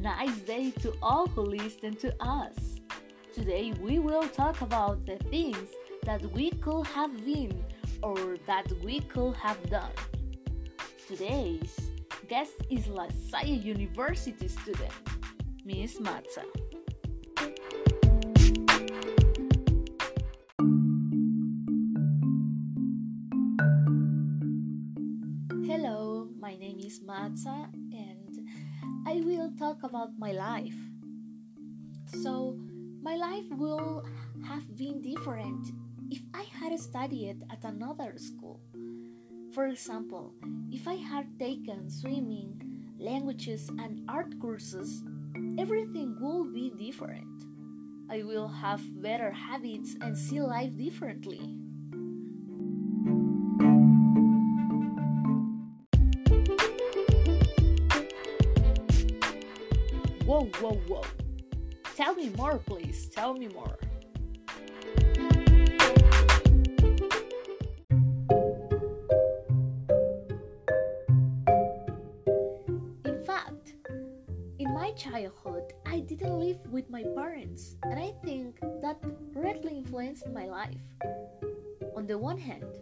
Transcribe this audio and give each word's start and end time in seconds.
Nice 0.00 0.38
day 0.38 0.70
to 0.80 0.94
all 1.02 1.26
who 1.26 1.42
listen 1.42 1.94
to 1.96 2.14
us. 2.20 2.56
Today 3.34 3.74
we 3.82 3.98
will 3.98 4.26
talk 4.26 4.62
about 4.62 5.04
the 5.04 5.18
things 5.28 5.68
that 6.04 6.24
we 6.32 6.52
could 6.52 6.86
have 6.86 7.22
been 7.22 7.62
or 8.02 8.38
that 8.46 8.66
we 8.82 9.00
could 9.00 9.34
have 9.34 9.58
done. 9.68 9.92
Today's 11.06 11.76
guest 12.28 12.54
is 12.70 12.86
La 12.86 13.08
Salle 13.28 13.44
University 13.44 14.48
student, 14.48 14.94
Miss 15.66 15.98
Matza. 15.98 16.44
Talk 29.60 29.82
about 29.84 30.16
my 30.18 30.32
life. 30.32 30.80
So, 32.24 32.56
my 33.02 33.14
life 33.14 33.44
will 33.52 34.02
have 34.48 34.64
been 34.74 35.02
different 35.02 35.68
if 36.10 36.22
I 36.32 36.44
had 36.44 36.80
studied 36.80 37.44
at 37.52 37.62
another 37.62 38.14
school. 38.16 38.60
For 39.52 39.66
example, 39.66 40.32
if 40.72 40.88
I 40.88 40.94
had 40.94 41.38
taken 41.38 41.90
swimming, 41.90 42.56
languages, 42.98 43.68
and 43.68 44.00
art 44.08 44.32
courses, 44.40 45.04
everything 45.58 46.16
will 46.18 46.44
be 46.50 46.72
different. 46.80 47.28
I 48.08 48.22
will 48.22 48.48
have 48.48 48.80
better 49.02 49.30
habits 49.30 49.94
and 50.00 50.16
see 50.16 50.40
life 50.40 50.74
differently. 50.78 51.59
Whoa, 60.30 60.44
whoa, 60.60 60.74
whoa. 60.86 61.02
Tell 61.96 62.14
me 62.14 62.28
more, 62.28 62.58
please. 62.58 63.08
Tell 63.08 63.34
me 63.34 63.48
more. 63.48 63.76
In 73.04 73.20
fact, 73.26 73.74
in 74.60 74.72
my 74.72 74.92
childhood, 74.92 75.72
I 75.84 75.98
didn't 75.98 76.38
live 76.38 76.60
with 76.70 76.88
my 76.88 77.02
parents, 77.16 77.74
and 77.82 77.98
I 77.98 78.12
think 78.24 78.60
that 78.82 79.02
greatly 79.34 79.78
influenced 79.78 80.28
my 80.28 80.46
life. 80.46 80.78
On 81.96 82.06
the 82.06 82.16
one 82.16 82.38
hand, 82.38 82.78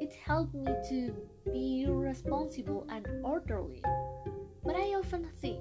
it 0.00 0.12
helped 0.12 0.54
me 0.54 0.72
to 0.90 1.12
be 1.52 1.86
responsible 1.88 2.86
and 2.88 3.04
orderly, 3.24 3.82
but 4.62 4.76
I 4.76 4.94
often 4.94 5.26
think, 5.42 5.57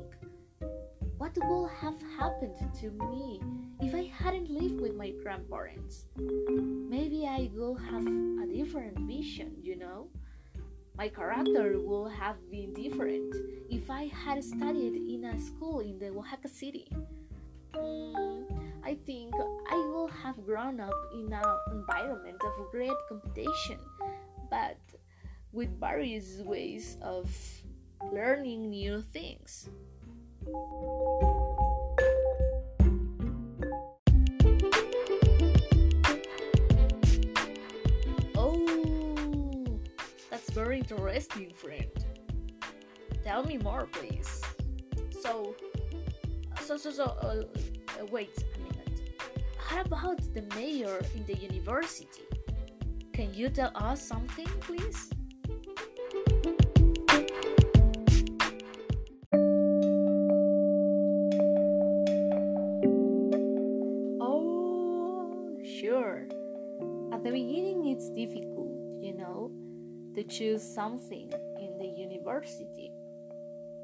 what 1.36 1.46
would 1.50 1.72
have 1.72 2.02
happened 2.18 2.56
to 2.80 2.90
me 3.12 3.42
if 3.82 3.94
I 3.94 4.10
hadn't 4.24 4.50
lived 4.50 4.80
with 4.80 4.96
my 4.96 5.12
grandparents? 5.22 6.06
Maybe 6.16 7.28
I 7.28 7.50
would 7.54 7.82
have 7.82 8.08
a 8.08 8.48
different 8.48 8.98
vision, 9.00 9.52
you 9.62 9.76
know? 9.76 10.08
My 10.98 11.10
character 11.10 11.80
would 11.80 12.14
have 12.14 12.38
been 12.50 12.74
different 12.74 13.36
if 13.70 13.90
I 13.90 14.08
had 14.08 14.42
studied 14.42 14.96
in 14.96 15.26
a 15.26 15.40
school 15.40 15.82
in 15.82 16.00
the 16.00 16.10
Oaxaca 16.10 16.48
city. 16.48 16.88
Mm, 17.74 18.46
I 18.86 18.96
think 19.06 19.34
I 19.70 19.76
will 19.76 20.08
have 20.24 20.46
grown 20.46 20.80
up 20.80 20.96
in 21.14 21.34
an 21.34 21.58
environment 21.72 22.42
of 22.42 22.72
great 22.72 22.98
competition, 23.10 23.80
but 24.50 24.80
with 25.52 25.78
various 25.78 26.40
ways 26.40 26.98
of 27.02 27.30
learning 28.14 28.70
new 28.70 29.02
things. 29.02 29.70
Oh, 38.36 39.80
that's 40.30 40.50
very 40.52 40.80
interesting, 40.80 41.52
friend. 41.54 41.92
Tell 43.26 43.44
me 43.44 43.58
more, 43.58 43.88
please. 43.92 44.42
So, 45.20 45.56
so, 46.62 46.78
so, 46.78 46.92
so, 46.92 47.04
uh, 47.04 47.44
uh, 48.00 48.06
wait 48.10 48.30
a 48.56 48.60
minute. 48.60 49.18
How 49.58 49.82
about 49.82 50.22
the 50.34 50.44
mayor 50.56 51.02
in 51.14 51.26
the 51.26 51.36
university? 51.36 52.24
Can 53.12 53.34
you 53.34 53.50
tell 53.50 53.72
us 53.76 54.02
something, 54.02 54.48
please? 54.62 55.10
At 67.18 67.24
the 67.24 67.32
beginning, 67.32 67.88
it's 67.88 68.12
difficult, 68.12 68.78
you 69.02 69.18
know, 69.18 69.50
to 70.14 70.24
choose 70.24 70.62
something 70.62 71.34
in 71.60 71.80
the 71.80 71.88
university. 71.98 72.92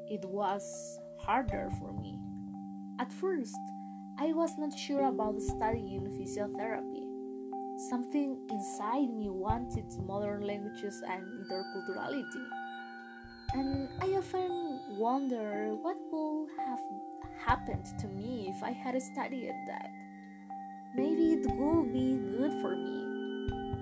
It 0.06 0.24
was 0.24 1.00
harder 1.18 1.68
for 1.80 1.92
me. 2.00 2.16
At 3.00 3.10
first, 3.12 3.58
I 4.20 4.26
was 4.34 4.52
not 4.56 4.78
sure 4.78 5.08
about 5.08 5.42
studying 5.42 6.06
physiotherapy. 6.14 7.02
Something 7.90 8.38
inside 8.48 9.10
me 9.10 9.30
wanted 9.30 9.90
modern 10.06 10.46
languages 10.46 11.02
and 11.04 11.26
interculturality. 11.26 12.46
And 13.54 13.88
I 14.00 14.14
often 14.14 14.80
wonder 14.96 15.74
what 15.82 15.96
would 16.12 16.50
have 16.64 16.80
happened 17.44 17.86
to 17.98 18.06
me 18.06 18.54
if 18.54 18.62
I 18.62 18.70
had 18.70 18.94
studied 19.02 19.50
that. 19.66 19.90
Maybe 20.94 21.32
it 21.32 21.50
would 21.50 21.92
be 21.92 22.14
good 22.38 22.52
for 22.62 22.76
me. 22.76 23.13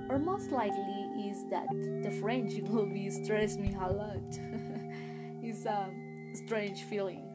Or 0.09 0.19
most 0.19 0.51
likely 0.51 1.29
is 1.29 1.45
that 1.51 1.69
the 2.03 2.11
French 2.21 2.61
will 2.71 2.87
be 2.87 3.11
stress 3.11 3.57
me 3.57 3.75
a 3.81 3.93
lot. 3.93 4.19
it's 5.43 5.65
a 5.67 5.91
strange 6.35 6.83
feeling. 6.85 7.29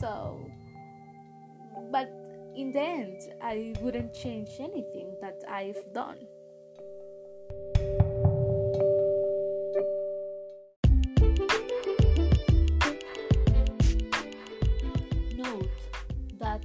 So, 0.00 0.50
but 1.90 2.10
in 2.56 2.72
the 2.72 2.80
end, 2.80 3.20
I 3.42 3.74
wouldn't 3.80 4.12
change 4.14 4.48
anything 4.58 5.14
that 5.20 5.42
I've 5.48 5.92
done. 5.92 6.18
Note 15.36 15.68
that 16.38 16.64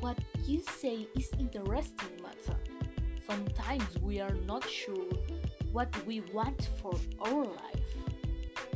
what 0.00 0.18
you 0.46 0.62
say 0.62 1.06
is 1.16 1.30
interesting, 1.38 2.10
Matza. 2.22 2.59
Sometimes 3.30 3.96
we 4.02 4.18
are 4.18 4.34
not 4.44 4.68
sure 4.68 5.06
what 5.70 5.88
we 6.04 6.18
want 6.34 6.68
for 6.82 6.92
our 7.20 7.44
life. 7.44 7.90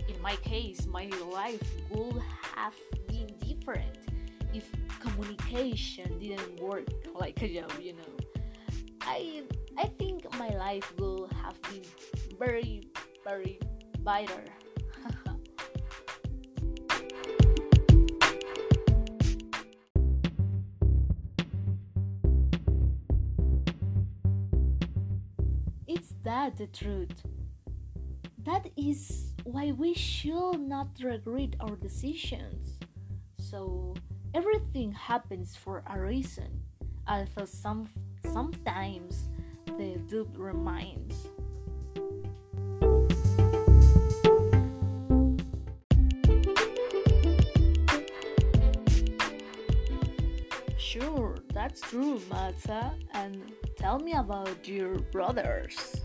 In 0.08 0.14
my 0.22 0.36
case, 0.36 0.86
my 0.86 1.10
life 1.32 1.60
would 1.90 2.22
have 2.54 2.74
been 3.08 3.26
different 3.44 3.98
if 4.52 4.70
communication 5.00 6.20
didn't 6.20 6.60
work 6.60 6.86
like 7.18 7.42
a 7.46 7.48
job, 7.52 7.72
you 7.82 7.94
know. 7.94 8.14
I 9.00 9.42
I 9.76 9.86
think 9.98 10.22
my 10.38 10.50
life 10.50 10.86
will 11.00 11.28
have 11.42 11.60
been 11.62 11.82
very 12.38 12.86
very 13.24 13.58
better. 14.04 14.44
That 26.24 26.56
the 26.56 26.66
truth? 26.66 27.22
That 28.44 28.66
is 28.76 29.32
why 29.44 29.72
we 29.72 29.94
should 29.94 30.58
not 30.58 30.88
regret 31.02 31.54
our 31.60 31.76
decisions. 31.76 32.78
So 33.38 33.94
everything 34.34 34.92
happens 34.92 35.54
for 35.54 35.82
a 35.86 36.00
reason. 36.00 36.62
Although 37.06 37.44
some 37.44 37.88
sometimes 38.32 39.28
the 39.78 39.98
doubt 40.08 40.36
remains. 40.36 41.28
Sure, 50.78 51.36
that's 51.52 51.80
true, 51.80 52.20
Matza. 52.30 52.94
And 53.12 53.52
tell 53.76 53.98
me 53.98 54.12
about 54.12 54.68
your 54.68 54.98
brothers. 55.10 56.02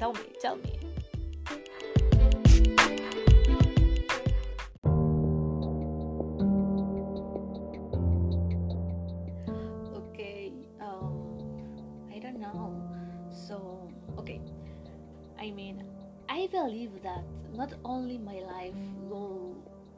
Tell 0.00 0.14
me, 0.14 0.20
tell 0.40 0.56
me. 0.56 0.78
Okay, 9.94 10.52
um, 10.80 11.12
I 12.10 12.18
don't 12.18 12.40
know. 12.40 12.80
So, 13.30 13.92
okay. 14.16 14.40
I 15.38 15.50
mean, 15.50 15.84
I 16.30 16.48
believe 16.50 17.02
that 17.02 17.22
not 17.52 17.74
only 17.84 18.16
my 18.16 18.40
life 18.40 18.80
will 19.02 19.54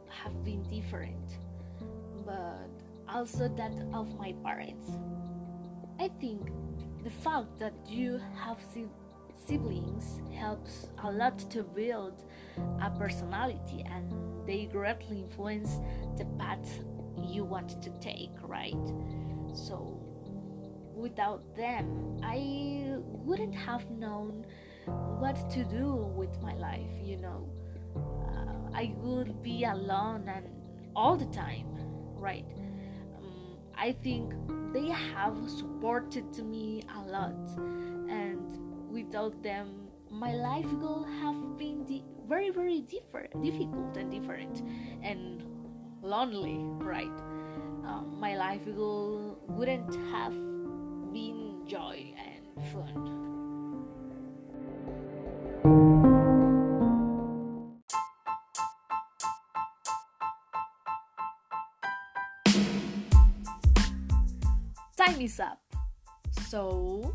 have 0.09 0.35
been 0.43 0.65
different, 0.65 1.39
but 2.27 2.67
also 3.09 3.47
that 3.47 3.71
of 3.95 4.19
my 4.19 4.35
parents. 4.43 4.99
I 6.01 6.09
think 6.21 6.51
the 7.05 7.11
fact 7.11 7.57
that 7.61 7.75
you 7.87 8.21
have 8.35 8.59
siblings 9.47 10.21
helps 10.39 10.89
a 11.05 11.11
lot 11.11 11.39
to 11.51 11.63
build 11.63 12.25
a 12.83 12.91
personality 12.91 13.85
and 13.87 14.13
they 14.47 14.67
greatly 14.67 15.21
influence 15.21 15.81
the 16.17 16.25
path 16.39 16.81
you 17.23 17.45
want 17.45 17.81
to 17.83 17.91
take, 18.01 18.31
right? 18.43 18.75
So, 19.55 20.01
without 20.95 21.55
them, 21.57 22.19
I 22.23 22.97
wouldn't 22.99 23.55
have 23.55 23.89
known 23.91 24.45
what 25.19 25.51
to 25.51 25.65
do 25.65 26.13
with 26.17 26.41
my 26.43 26.55
life, 26.55 26.91
you 27.03 27.17
know. 27.17 27.49
Uh, 27.97 28.77
I 28.77 28.95
would 28.99 29.43
be 29.43 29.65
alone 29.65 30.29
and 30.29 30.49
all 30.97 31.17
the 31.17 31.27
time, 31.27 31.67
right? 32.15 32.47
Um, 33.17 33.59
I 33.77 33.93
think 33.93 34.35
they 34.73 34.89
have 34.89 35.37
supported 35.49 36.45
me 36.45 36.83
a 36.97 37.01
lot, 37.11 37.37
and 38.09 38.72
without 38.93 39.43
them, 39.43 39.89
my 40.11 40.35
life 40.35 40.71
will 40.75 41.05
have 41.21 41.59
been 41.59 41.85
di- 41.85 42.05
very, 42.29 42.51
very 42.51 42.81
different, 42.81 43.33
difficult 43.43 43.97
and 43.97 44.11
different, 44.11 44.63
and 45.03 45.43
lonely, 46.03 46.59
right? 46.85 47.19
Um, 47.85 48.17
my 48.21 48.37
life 48.37 48.65
will 48.67 49.39
wouldn't 49.49 49.95
have 50.13 50.35
been 51.13 51.63
joy 51.67 52.15
and 52.17 52.45
fun. 52.73 53.23
time 64.97 65.21
is 65.21 65.41
up. 65.41 65.59
So, 66.49 67.15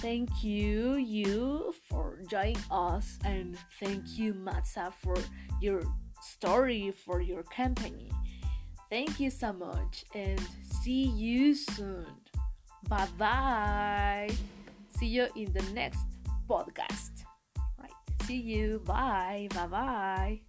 thank 0.00 0.42
you, 0.42 0.96
you, 0.96 1.74
for 1.88 2.20
joining 2.28 2.58
us, 2.70 3.18
and 3.24 3.56
thank 3.80 4.18
you, 4.18 4.34
Matza, 4.34 4.92
for 4.92 5.16
your 5.60 5.82
story, 6.20 6.92
for 7.04 7.20
your 7.20 7.42
company. 7.44 8.10
Thank 8.90 9.20
you 9.20 9.30
so 9.30 9.52
much, 9.52 10.04
and 10.14 10.40
see 10.82 11.04
you 11.04 11.54
soon. 11.54 12.06
Bye 12.88 13.08
bye. 13.18 14.30
See 14.98 15.06
you 15.06 15.28
in 15.36 15.52
the 15.52 15.62
next 15.74 16.06
podcast. 16.48 17.24
Right. 17.78 17.92
See 18.22 18.40
you. 18.40 18.80
Bye. 18.86 19.48
Bye 19.54 19.66
bye. 19.66 20.40